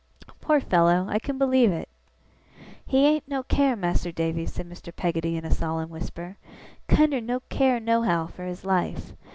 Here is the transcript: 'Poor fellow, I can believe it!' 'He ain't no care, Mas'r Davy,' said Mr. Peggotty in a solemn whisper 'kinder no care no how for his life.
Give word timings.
'Poor 0.39 0.59
fellow, 0.59 1.05
I 1.11 1.19
can 1.19 1.37
believe 1.37 1.71
it!' 1.71 1.87
'He 2.87 3.05
ain't 3.05 3.27
no 3.27 3.43
care, 3.43 3.75
Mas'r 3.75 4.11
Davy,' 4.11 4.47
said 4.47 4.67
Mr. 4.67 4.91
Peggotty 4.95 5.37
in 5.37 5.45
a 5.45 5.51
solemn 5.51 5.91
whisper 5.91 6.37
'kinder 6.87 7.21
no 7.21 7.41
care 7.49 7.79
no 7.79 8.01
how 8.01 8.25
for 8.25 8.45
his 8.45 8.65
life. 8.65 9.13